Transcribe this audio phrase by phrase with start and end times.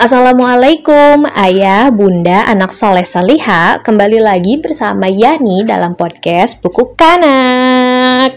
[0.00, 8.32] Assalamualaikum ayah, bunda, anak soleh saliha Kembali lagi bersama Yani dalam podcast Buku Kanak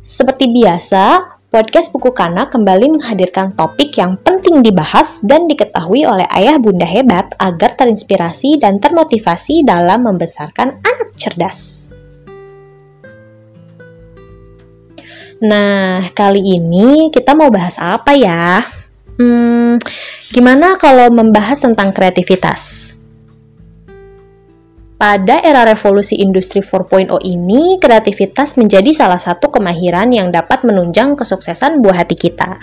[0.00, 6.56] Seperti biasa, podcast Buku Kanak kembali menghadirkan topik yang penting dibahas dan diketahui oleh ayah
[6.56, 11.92] bunda hebat agar terinspirasi dan termotivasi dalam membesarkan anak cerdas.
[15.44, 18.64] Nah, kali ini kita mau bahas apa ya?
[19.14, 19.78] Hmm,
[20.34, 22.90] gimana kalau membahas tentang kreativitas?
[24.94, 31.82] Pada era revolusi industri 4.0 ini, kreativitas menjadi salah satu kemahiran yang dapat menunjang kesuksesan
[31.82, 32.58] buah hati kita.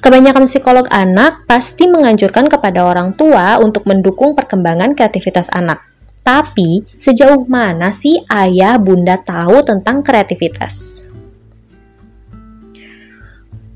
[0.00, 5.84] Kebanyakan psikolog anak pasti menganjurkan kepada orang tua untuk mendukung perkembangan kreativitas anak.
[6.26, 10.95] Tapi, sejauh mana sih ayah bunda tahu tentang kreativitas?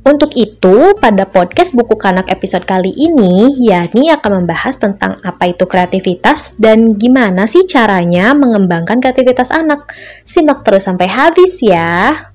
[0.01, 5.69] Untuk itu, pada podcast Buku Kanak episode kali ini, Yani akan membahas tentang apa itu
[5.69, 9.93] kreativitas dan gimana sih caranya mengembangkan kreativitas anak.
[10.25, 12.30] Simak terus sampai habis ya!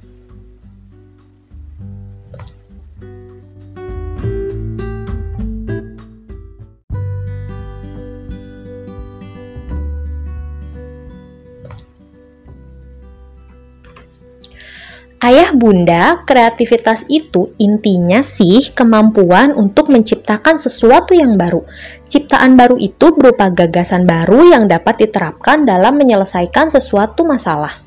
[15.23, 21.63] Ayah bunda, kreativitas itu intinya sih kemampuan untuk menciptakan sesuatu yang baru.
[22.11, 27.84] Ciptaan baru itu berupa gagasan baru yang dapat diterapkan dalam menyelesaikan sesuatu masalah.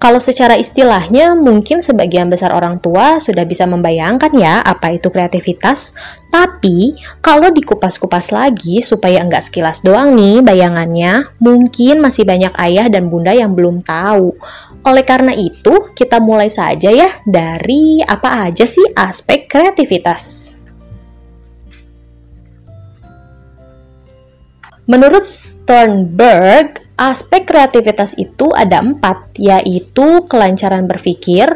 [0.00, 5.92] Kalau secara istilahnya, mungkin sebagian besar orang tua sudah bisa membayangkan ya apa itu kreativitas.
[6.32, 13.12] Tapi, kalau dikupas-kupas lagi supaya enggak sekilas doang nih bayangannya, mungkin masih banyak ayah dan
[13.12, 14.40] bunda yang belum tahu.
[14.88, 20.56] Oleh karena itu, kita mulai saja ya dari apa aja sih aspek kreativitas.
[24.88, 31.48] Menurut Sternberg, Aspek kreativitas itu ada empat, yaitu kelancaran berpikir,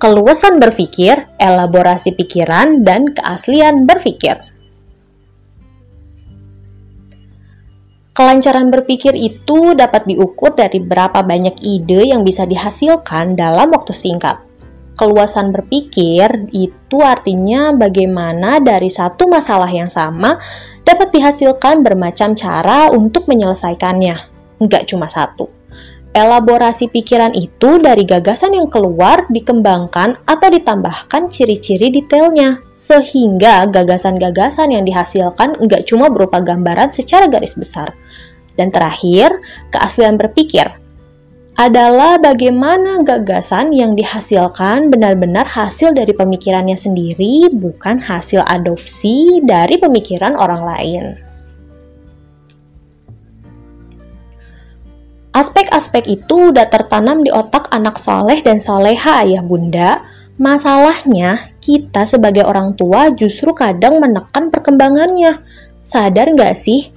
[0.00, 4.40] keluasan berpikir, elaborasi pikiran, dan keaslian berpikir.
[8.16, 14.40] Kelancaran berpikir itu dapat diukur dari berapa banyak ide yang bisa dihasilkan dalam waktu singkat.
[14.96, 20.40] Keluasan berpikir itu artinya bagaimana dari satu masalah yang sama
[20.90, 24.18] dapat dihasilkan bermacam cara untuk menyelesaikannya,
[24.58, 25.46] nggak cuma satu.
[26.10, 34.82] Elaborasi pikiran itu dari gagasan yang keluar dikembangkan atau ditambahkan ciri-ciri detailnya, sehingga gagasan-gagasan yang
[34.82, 37.94] dihasilkan nggak cuma berupa gambaran secara garis besar.
[38.58, 39.38] Dan terakhir,
[39.70, 40.66] keaslian berpikir
[41.60, 50.40] adalah bagaimana gagasan yang dihasilkan benar-benar hasil dari pemikirannya sendiri, bukan hasil adopsi dari pemikiran
[50.40, 51.04] orang lain.
[55.36, 60.00] Aspek-aspek itu udah tertanam di otak anak soleh dan soleha ayah bunda.
[60.40, 65.44] Masalahnya, kita sebagai orang tua justru kadang menekan perkembangannya.
[65.84, 66.88] Sadar nggak sih?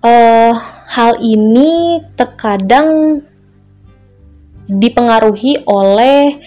[0.00, 3.20] Uh, hal ini terkadang
[4.68, 6.40] dipengaruhi oleh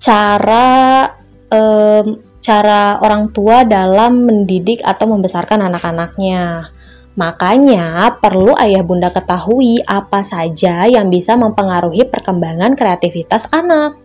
[0.00, 1.08] cara
[1.52, 6.72] um, cara orang tua dalam mendidik atau membesarkan anak-anaknya.
[7.14, 13.96] Makanya perlu ayah bunda ketahui apa saja yang bisa mempengaruhi perkembangan kreativitas anak.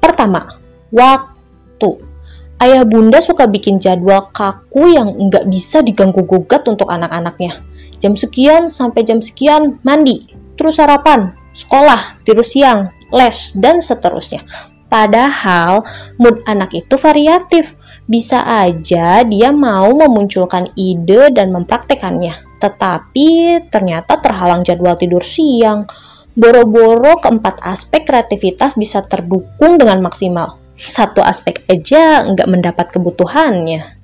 [0.00, 0.58] Pertama,
[0.88, 2.13] waktu
[2.62, 7.58] ayah bunda suka bikin jadwal kaku yang nggak bisa diganggu gugat untuk anak-anaknya.
[7.98, 10.28] Jam sekian sampai jam sekian mandi,
[10.60, 14.44] terus sarapan, sekolah, tidur siang, les, dan seterusnya.
[14.90, 15.82] Padahal
[16.20, 17.74] mood anak itu variatif.
[18.04, 23.28] Bisa aja dia mau memunculkan ide dan mempraktekannya, tetapi
[23.72, 25.88] ternyata terhalang jadwal tidur siang.
[26.36, 33.94] Boro-boro keempat aspek kreativitas bisa terdukung dengan maksimal satu aspek aja nggak mendapat kebutuhannya.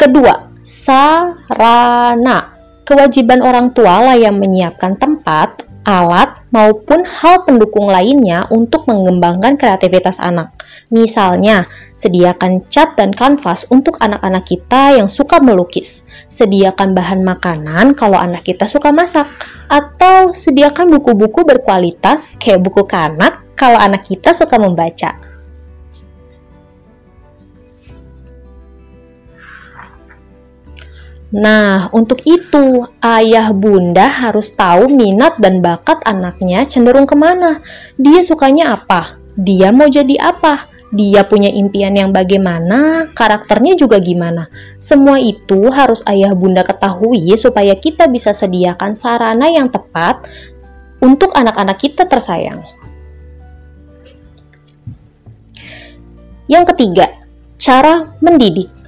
[0.00, 2.56] Kedua, sarana.
[2.88, 10.22] Kewajiban orang tua lah yang menyiapkan tempat, alat, maupun hal pendukung lainnya untuk mengembangkan kreativitas
[10.22, 10.54] anak.
[10.90, 11.66] Misalnya,
[11.98, 16.06] sediakan cat dan kanvas untuk anak-anak kita yang suka melukis.
[16.30, 19.26] Sediakan bahan makanan kalau anak kita suka masak.
[19.66, 25.29] Atau sediakan buku-buku berkualitas kayak buku kanak kalau anak kita suka membaca.
[31.30, 37.62] Nah, untuk itu, ayah bunda harus tahu minat dan bakat anaknya cenderung ke mana.
[37.94, 39.14] Dia sukanya apa?
[39.38, 40.66] Dia mau jadi apa?
[40.90, 43.06] Dia punya impian yang bagaimana?
[43.14, 44.50] Karakternya juga gimana?
[44.82, 50.26] Semua itu harus ayah bunda ketahui supaya kita bisa sediakan sarana yang tepat
[50.98, 52.58] untuk anak-anak kita tersayang.
[56.50, 57.06] Yang ketiga,
[57.54, 58.79] cara mendidik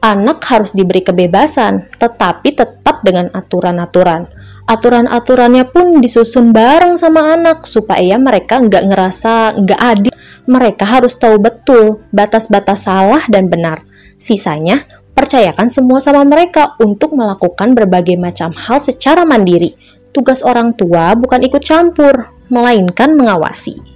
[0.00, 4.28] anak harus diberi kebebasan, tetapi tetap dengan aturan-aturan.
[4.70, 10.14] Aturan-aturannya pun disusun bareng sama anak supaya mereka nggak ngerasa nggak adil.
[10.46, 13.82] Mereka harus tahu betul batas-batas salah dan benar.
[14.20, 14.86] Sisanya,
[15.16, 19.74] percayakan semua sama mereka untuk melakukan berbagai macam hal secara mandiri.
[20.14, 23.89] Tugas orang tua bukan ikut campur, melainkan mengawasi.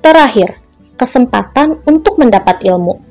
[0.00, 0.56] Terakhir,
[0.96, 3.04] kesempatan untuk mendapat ilmu.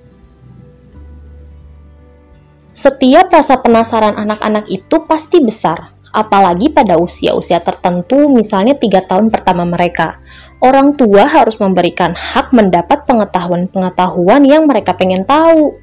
[2.74, 9.70] Setiap rasa penasaran anak-anak itu pasti besar, apalagi pada usia-usia tertentu, misalnya tiga tahun pertama
[9.70, 10.18] mereka.
[10.66, 15.78] Orang tua harus memberikan hak mendapat pengetahuan-pengetahuan yang mereka pengen tahu.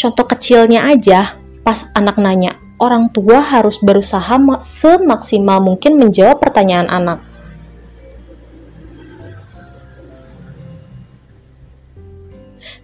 [0.00, 7.25] Contoh kecilnya aja, pas anak nanya, orang tua harus berusaha semaksimal mungkin menjawab pertanyaan anak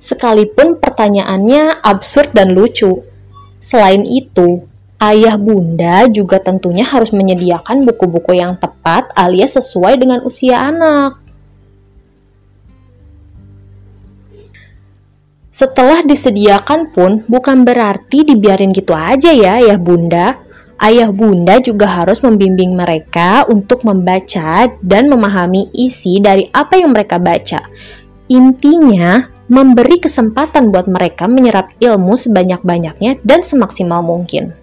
[0.02, 3.06] sekalipun pertanyaannya absurd dan lucu.
[3.62, 4.66] Selain itu,
[4.98, 11.22] ayah bunda juga tentunya harus menyediakan buku-buku yang tepat alias sesuai dengan usia anak.
[15.54, 20.42] Setelah disediakan pun bukan berarti dibiarin gitu aja ya ayah bunda.
[20.82, 27.22] Ayah bunda juga harus membimbing mereka untuk membaca dan memahami isi dari apa yang mereka
[27.22, 27.62] baca.
[28.26, 29.22] Intinya,
[29.52, 34.56] memberi kesempatan buat mereka menyerap ilmu sebanyak-banyaknya dan semaksimal mungkin.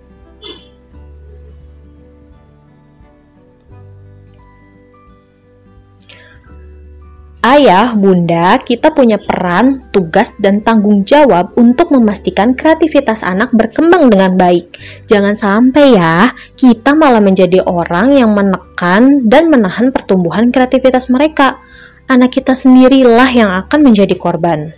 [7.39, 14.35] Ayah, bunda, kita punya peran, tugas, dan tanggung jawab untuk memastikan kreativitas anak berkembang dengan
[14.35, 14.75] baik.
[15.07, 21.63] Jangan sampai ya, kita malah menjadi orang yang menekan dan menahan pertumbuhan kreativitas mereka
[22.09, 24.73] anak kita sendirilah yang akan menjadi korban.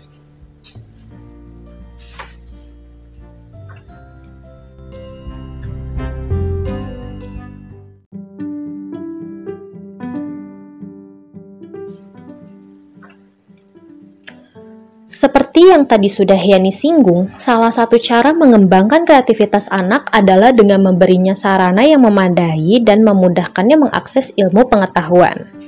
[15.08, 21.38] Seperti yang tadi sudah Yani singgung, salah satu cara mengembangkan kreativitas anak adalah dengan memberinya
[21.38, 25.61] sarana yang memadai dan memudahkannya mengakses ilmu pengetahuan.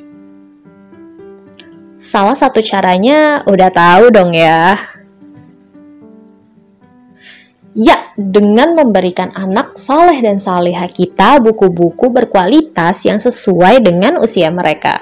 [2.03, 4.75] Salah satu caranya udah tahu dong ya.
[7.71, 14.99] Ya, dengan memberikan anak soleh dan soleha kita buku-buku berkualitas yang sesuai dengan usia mereka.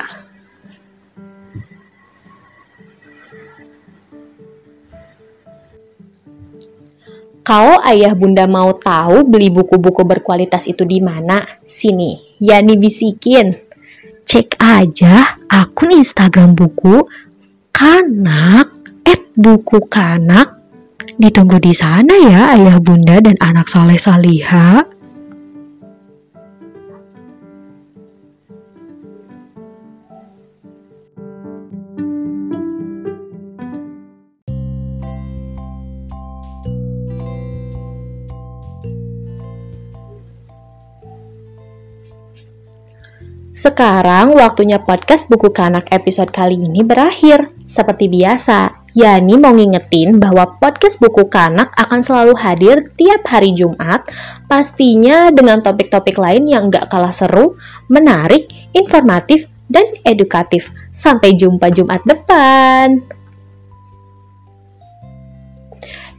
[7.42, 13.71] Kalau ayah bunda mau tahu beli buku-buku berkualitas itu di mana, sini, Yani bisikin
[14.32, 17.04] cek aja akun Instagram buku
[17.76, 18.72] kanak
[19.04, 20.56] at buku kanak.
[21.20, 24.88] Ditunggu di sana ya ayah bunda dan anak soleh salihah
[43.52, 47.52] Sekarang waktunya podcast buku kanak episode kali ini berakhir.
[47.68, 54.04] Seperti biasa, Yani mau ngingetin bahwa podcast buku kanak akan selalu hadir tiap hari Jumat,
[54.52, 57.56] pastinya dengan topik-topik lain yang gak kalah seru,
[57.88, 60.68] menarik, informatif, dan edukatif.
[60.92, 63.00] Sampai jumpa Jumat depan.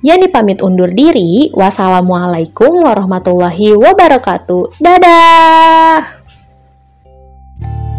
[0.01, 1.53] Yani pamit undur diri.
[1.53, 4.81] Wassalamualaikum warahmatullahi wabarakatuh.
[4.81, 6.22] Dadah!
[7.65, 7.92] you